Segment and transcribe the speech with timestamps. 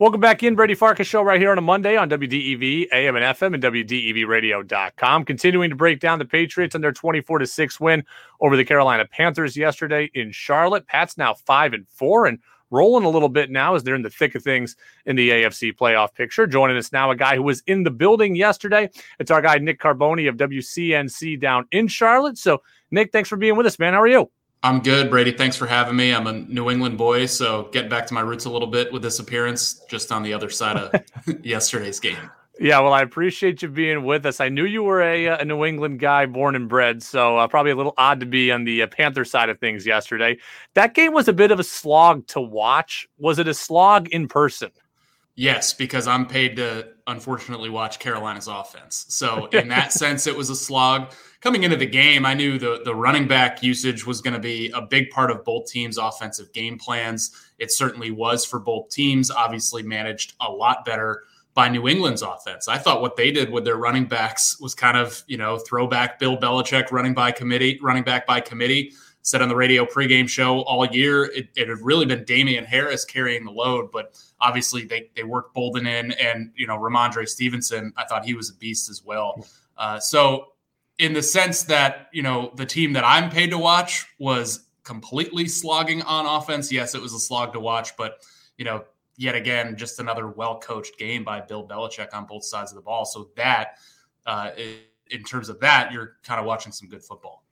[0.00, 3.24] Welcome back in, Brady Farkas show right here on a Monday on WDEV, AM and
[3.24, 5.24] FM, and WDEVradio.com.
[5.24, 8.02] Continuing to break down the Patriots and their 24 to 6 win
[8.40, 10.84] over the Carolina Panthers yesterday in Charlotte.
[10.88, 12.40] Pat's now 5 and 4 and
[12.72, 14.74] rolling a little bit now as they're in the thick of things
[15.06, 16.48] in the AFC playoff picture.
[16.48, 18.90] Joining us now, a guy who was in the building yesterday.
[19.20, 22.36] It's our guy, Nick Carboni of WCNC down in Charlotte.
[22.36, 23.92] So, Nick, thanks for being with us, man.
[23.92, 24.28] How are you?
[24.64, 25.30] I'm good, Brady.
[25.30, 26.14] Thanks for having me.
[26.14, 29.02] I'm a New England boy, so getting back to my roots a little bit with
[29.02, 31.04] this appearance, just on the other side of
[31.44, 32.30] yesterday's game.
[32.58, 34.40] Yeah, well, I appreciate you being with us.
[34.40, 37.72] I knew you were a, a New England guy, born and bred, so uh, probably
[37.72, 40.38] a little odd to be on the uh, Panther side of things yesterday.
[40.72, 43.06] That game was a bit of a slog to watch.
[43.18, 44.70] Was it a slog in person?
[45.36, 49.06] Yes, because I'm paid to unfortunately watch Carolina's offense.
[49.08, 51.12] So in that sense, it was a slog.
[51.40, 54.70] Coming into the game, I knew the the running back usage was going to be
[54.70, 57.32] a big part of both teams' offensive game plans.
[57.58, 59.30] It certainly was for both teams.
[59.30, 62.66] Obviously, managed a lot better by New England's offense.
[62.68, 66.20] I thought what they did with their running backs was kind of you know throwback
[66.20, 68.92] Bill Belichick running by committee, running back by committee
[69.24, 73.06] said on the radio pregame show all year, it, it, had really been Damien Harris
[73.06, 77.90] carrying the load, but obviously they, they worked Bolden in and, you know, Rhamondre Stevenson,
[77.96, 79.46] I thought he was a beast as well.
[79.78, 80.48] Uh, so
[80.98, 85.48] in the sense that, you know, the team that I'm paid to watch was completely
[85.48, 86.70] slogging on offense.
[86.70, 88.22] Yes, it was a slog to watch, but,
[88.58, 88.84] you know,
[89.16, 93.06] yet again, just another well-coached game by Bill Belichick on both sides of the ball.
[93.06, 93.78] So that,
[94.26, 94.50] uh,
[95.10, 97.43] in terms of that, you're kind of watching some good football.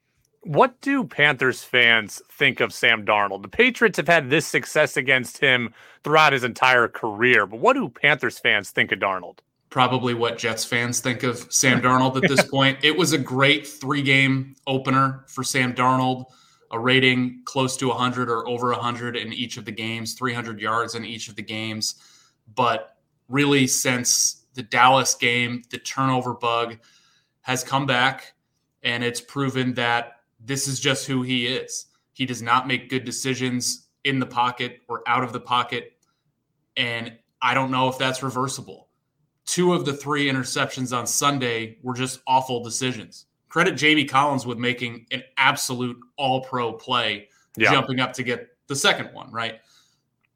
[0.44, 3.42] What do Panthers fans think of Sam Darnold?
[3.42, 7.88] The Patriots have had this success against him throughout his entire career, but what do
[7.88, 9.38] Panthers fans think of Darnold?
[9.70, 12.76] Probably what Jets fans think of Sam Darnold at this point.
[12.82, 16.24] It was a great three game opener for Sam Darnold,
[16.72, 20.96] a rating close to 100 or over 100 in each of the games, 300 yards
[20.96, 21.94] in each of the games.
[22.56, 22.96] But
[23.28, 26.78] really, since the Dallas game, the turnover bug
[27.42, 28.34] has come back,
[28.82, 31.86] and it's proven that this is just who he is.
[32.12, 35.92] He does not make good decisions in the pocket or out of the pocket.
[36.76, 38.88] And I don't know if that's reversible.
[39.46, 43.26] Two of the three interceptions on Sunday were just awful decisions.
[43.48, 47.70] Credit Jamie Collins with making an absolute all pro play, yeah.
[47.70, 49.60] jumping up to get the second one, right?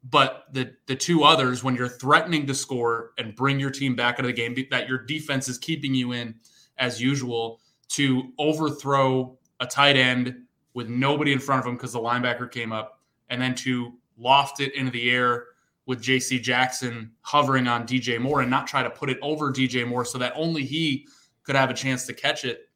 [0.09, 4.19] But the the two others, when you're threatening to score and bring your team back
[4.19, 6.35] into the game that your defense is keeping you in
[6.77, 11.99] as usual, to overthrow a tight end with nobody in front of him because the
[11.99, 15.45] linebacker came up, and then to loft it into the air
[15.85, 19.87] with JC Jackson hovering on DJ Moore and not try to put it over DJ
[19.87, 21.07] Moore so that only he
[21.43, 22.69] could have a chance to catch it.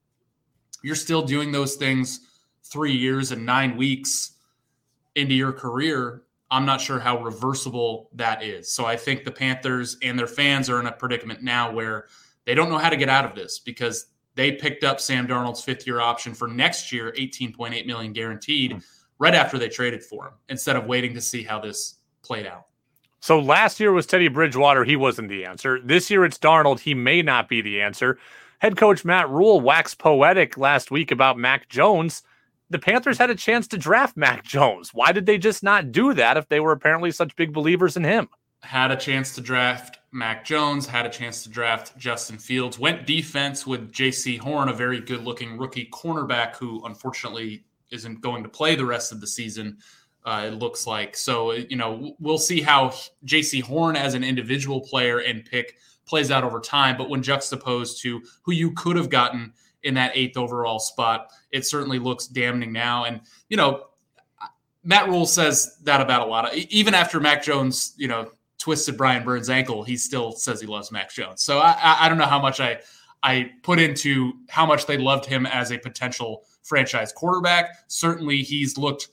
[0.81, 2.21] You're still doing those things
[2.63, 4.37] three years and nine weeks
[5.15, 6.23] into your career.
[6.49, 8.71] I'm not sure how reversible that is.
[8.71, 12.07] So I think the Panthers and their fans are in a predicament now where
[12.45, 15.63] they don't know how to get out of this because they picked up Sam Darnold's
[15.63, 18.83] fifth year option for next year, 18.8 million guaranteed, mm.
[19.19, 22.67] right after they traded for him, instead of waiting to see how this played out.
[23.19, 24.83] So last year was Teddy Bridgewater.
[24.83, 25.79] He wasn't the answer.
[25.83, 26.79] This year it's Darnold.
[26.79, 28.17] He may not be the answer.
[28.59, 32.23] Head coach Matt Rhule waxed poetic last week about Mac Jones.
[32.71, 34.91] The Panthers had a chance to draft Mac Jones.
[34.93, 38.03] Why did they just not do that if they were apparently such big believers in
[38.03, 38.29] him?
[38.61, 43.07] Had a chance to draft Mac Jones, had a chance to draft Justin Fields, went
[43.07, 48.49] defense with Jaycee Horn, a very good looking rookie cornerback who unfortunately isn't going to
[48.49, 49.77] play the rest of the season.
[50.25, 51.53] Uh, it looks like so.
[51.53, 52.89] You know, we'll see how
[53.25, 56.97] Jaycee Horn as an individual player and pick plays out over time.
[56.97, 61.65] But when juxtaposed to who you could have gotten in that eighth overall spot, it
[61.65, 63.05] certainly looks damning now.
[63.05, 63.85] And you know,
[64.83, 68.29] Matt Rhule says that about a lot of even after Mac Jones, you know,
[68.61, 71.43] twisted Brian Burns' ankle, he still says he loves Max Jones.
[71.43, 72.79] So I, I, don't know how much I
[73.23, 77.69] I put into how much they loved him as a potential franchise quarterback.
[77.87, 79.09] Certainly, he's looked,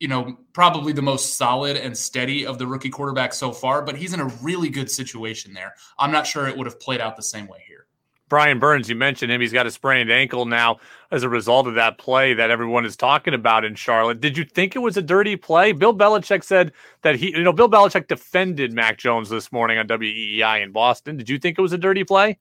[0.00, 3.82] you know, probably the most solid and steady of the rookie quarterbacks so far.
[3.82, 5.74] But he's in a really good situation there.
[5.98, 7.85] I'm not sure it would have played out the same way here.
[8.28, 9.40] Brian Burns, you mentioned him.
[9.40, 10.78] He's got a sprained ankle now
[11.12, 14.20] as a result of that play that everyone is talking about in Charlotte.
[14.20, 15.70] Did you think it was a dirty play?
[15.70, 19.86] Bill Belichick said that he, you know, Bill Belichick defended Mac Jones this morning on
[19.86, 21.16] WEEI in Boston.
[21.16, 22.38] Did you think it was a dirty play?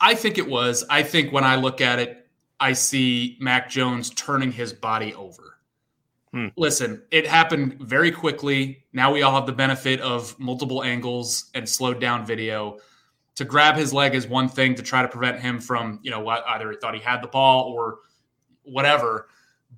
[0.00, 0.84] I think it was.
[0.90, 2.26] I think when I look at it,
[2.58, 5.58] I see Mac Jones turning his body over.
[6.32, 6.48] Hmm.
[6.56, 8.84] Listen, it happened very quickly.
[8.92, 12.78] Now we all have the benefit of multiple angles and slowed down video
[13.36, 16.26] to grab his leg is one thing to try to prevent him from, you know,
[16.28, 17.98] either he thought he had the ball or
[18.64, 19.28] whatever.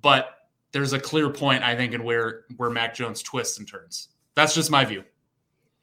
[0.01, 0.35] But
[0.71, 4.09] there's a clear point, I think, in where where Mac Jones twists and turns.
[4.35, 5.03] That's just my view.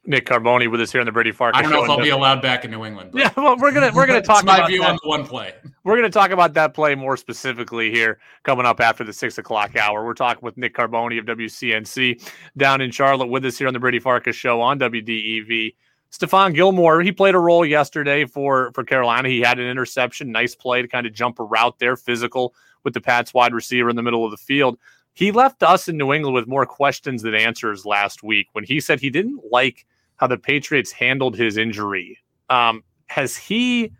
[0.03, 1.59] Nick Carboni with us here on the Brady Farkas.
[1.59, 3.11] I don't know if I'll be allowed back in New England.
[3.11, 3.21] But.
[3.21, 4.91] Yeah, well, we're gonna we're gonna talk my about view that.
[4.91, 5.53] on the one play.
[5.83, 9.75] We're gonna talk about that play more specifically here coming up after the six o'clock
[9.75, 10.05] hour.
[10.05, 13.79] We're talking with Nick Carboni of WCNC down in Charlotte with us here on the
[13.79, 15.73] Brady Farkas show on WDEV.
[16.11, 19.29] Stephon Gilmore, he played a role yesterday for for Carolina.
[19.29, 22.53] He had an interception, nice play to kind of jump a route there, physical
[22.83, 24.77] with the Pats wide receiver in the middle of the field.
[25.13, 28.79] He left us in New England with more questions than answers last week when he
[28.79, 29.85] said he didn't like
[30.17, 32.17] how the Patriots handled his injury.
[32.49, 33.91] Um, has he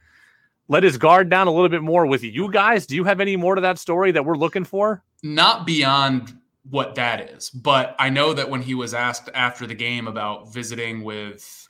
[0.68, 2.86] let his guard down a little bit more with you guys?
[2.86, 5.04] Do you have any more to that story that we're looking for?
[5.24, 6.38] Not beyond
[6.69, 10.54] what that is, but I know that when he was asked after the game about
[10.54, 11.68] visiting with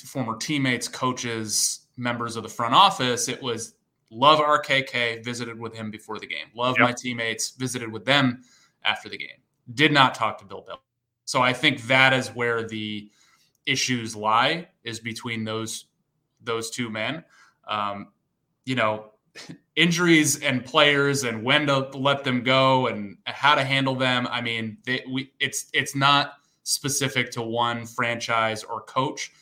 [0.00, 3.74] former teammates, coaches, members of the front office, it was
[4.10, 6.46] love RKK, visited with him before the game.
[6.54, 6.88] Love Yep.
[6.88, 8.42] my teammates, visited with them
[8.84, 9.42] after the game.
[9.74, 10.80] Did not talk to Bill Bell.
[11.24, 13.10] So I think that is where the
[13.66, 15.86] issues lie is between those
[16.40, 17.24] those two men.
[17.66, 18.08] Um,
[18.64, 19.10] you know,
[19.76, 24.26] injuries and players and when to let them go and how to handle them.
[24.30, 29.32] I mean, they, we it's it's not specific to one franchise or coach.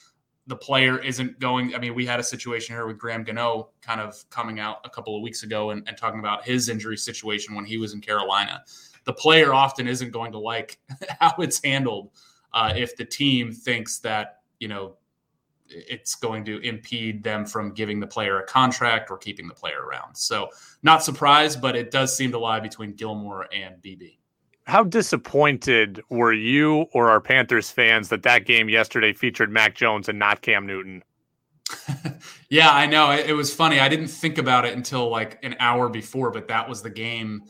[0.48, 1.74] The player isn't going.
[1.74, 4.90] I mean, we had a situation here with Graham Gano kind of coming out a
[4.90, 8.00] couple of weeks ago and, and talking about his injury situation when he was in
[8.00, 8.62] Carolina.
[9.04, 10.78] The player often isn't going to like
[11.20, 12.10] how it's handled
[12.52, 14.96] uh, if the team thinks that you know
[15.68, 19.82] it's going to impede them from giving the player a contract or keeping the player
[19.82, 20.16] around.
[20.16, 20.48] So,
[20.82, 24.18] not surprised, but it does seem to lie between Gilmore and BB.
[24.66, 30.08] How disappointed were you or our Panthers fans that that game yesterday featured Mac Jones
[30.08, 31.04] and not Cam Newton?
[32.50, 33.12] yeah, I know.
[33.12, 33.78] It, it was funny.
[33.78, 37.44] I didn't think about it until like an hour before, but that was the game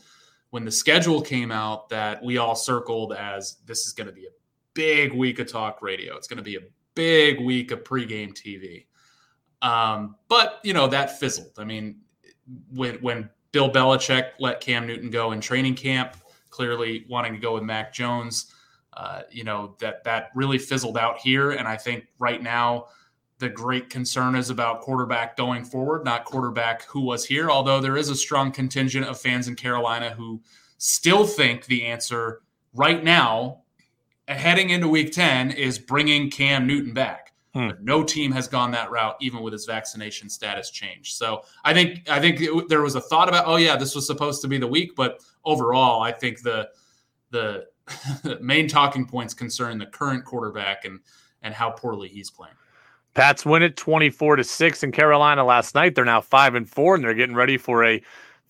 [0.51, 4.25] when the schedule came out that we all circled as this is going to be
[4.25, 4.31] a
[4.75, 6.15] big week of talk radio.
[6.17, 6.61] It's going to be a
[6.93, 8.85] big week of pregame TV.
[9.63, 11.53] Um, but you know that fizzled.
[11.57, 12.01] I mean,
[12.71, 16.15] when when Bill Belichick let Cam Newton go in training camp,
[16.57, 18.51] clearly wanting to go with Mac Jones,
[18.93, 21.51] uh, you know that that really fizzled out here.
[21.51, 22.87] And I think right now
[23.37, 27.51] the great concern is about quarterback going forward, not quarterback who was here.
[27.51, 30.41] Although there is a strong contingent of fans in Carolina who
[30.79, 32.41] still think the answer
[32.73, 33.61] right now
[34.27, 37.33] heading into week 10 is bringing Cam Newton back.
[37.57, 37.69] Hmm.
[37.69, 41.15] But no team has gone that route, even with his vaccination status change.
[41.15, 44.05] So I think I think it, there was a thought about, oh yeah, this was
[44.05, 46.69] supposed to be the week, but overall, I think the
[47.31, 47.65] the
[48.41, 50.99] main talking points concern the current quarterback and
[51.41, 52.53] and how poorly he's playing.
[53.15, 55.95] Pats win it 24 to 6 in Carolina last night.
[55.95, 57.99] They're now 5 and 4 and they're getting ready for a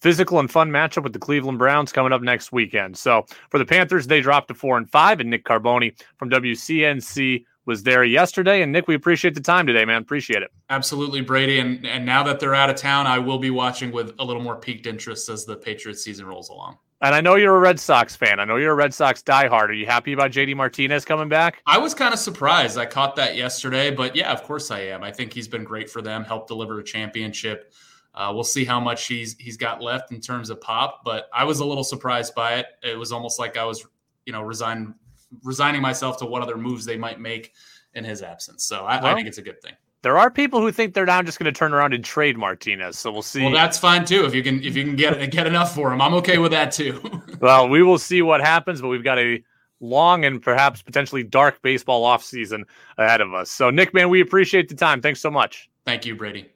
[0.02, 2.98] physical and fun matchup with the Cleveland Browns coming up next weekend.
[2.98, 7.46] So, for the Panthers, they dropped to 4 and 5 and Nick Carboni from WCNC
[7.68, 10.02] was there yesterday and Nick, we appreciate the time today, man.
[10.02, 10.52] Appreciate it.
[10.70, 11.60] Absolutely, Brady.
[11.60, 14.42] And and now that they're out of town, I will be watching with a little
[14.42, 16.78] more peaked interest as the Patriots season rolls along.
[17.02, 18.40] And I know you're a Red Sox fan.
[18.40, 19.70] I know you're a Red Sox diehard.
[19.70, 21.62] Are you happy about JD Martinez coming back?
[21.68, 22.80] I was kind of surprised.
[22.80, 25.04] I caught that yesterday, but yeah, of course I am.
[25.04, 27.72] I think he's been great for them, helped deliver a championship.
[28.16, 31.44] Uh, we'll see how much he's he's got left in terms of pop, but I
[31.44, 32.66] was a little surprised by it.
[32.82, 33.86] It was almost like I was,
[34.26, 34.96] you know, resign
[35.44, 37.54] resigning myself to what other moves they might make
[37.94, 38.64] in his absence.
[38.64, 39.74] So I, Well, I think it's a good thing.
[40.04, 43.00] There are people who think they're now just going to turn around and trade Martinez.
[43.00, 43.42] So we'll see.
[43.42, 44.26] Well, that's fine too.
[44.26, 46.72] If you can if you can get get enough for him, I'm okay with that
[46.72, 47.02] too.
[47.40, 49.44] Well, we will see what happens, but we've got a
[49.80, 52.64] long and perhaps potentially dark baseball offseason
[52.98, 53.52] ahead of us.
[53.52, 55.02] So, Nick, man, we appreciate the time.
[55.02, 55.70] Thanks so much.
[55.86, 56.50] Thank you, Brady.